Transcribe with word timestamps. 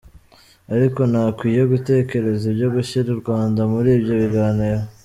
Ariko 0.75 1.01
ntakwiye 1.11 1.61
gutekereza 1.71 2.43
ibyo 2.51 2.67
gushyira 2.75 3.07
u 3.11 3.19
Rwanda 3.21 3.61
muri 3.71 3.89
ibyo 3.97 4.13
biganiro.” 4.21 4.81